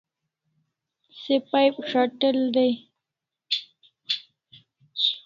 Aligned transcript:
Se 1.21 1.35
pipe 1.49 1.81
shat'el 1.89 2.39
dai 2.55 2.73